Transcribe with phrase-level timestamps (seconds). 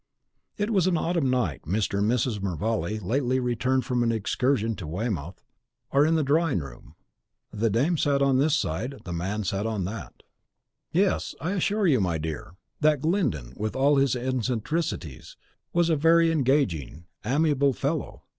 [0.57, 1.61] It was an autumn night.
[1.67, 1.99] Mr.
[1.99, 2.41] and Mrs.
[2.41, 5.39] Mervale, lately returned from an excursion to Weymouth,
[5.91, 6.95] are in the drawing room,
[7.51, 10.23] "the dame sat on this side, the man sat on that."
[10.91, 15.37] "Yes, I assure you, my dear, that Glyndon, with all his eccentricities,
[15.71, 18.23] was a very engaging, amiable fellow.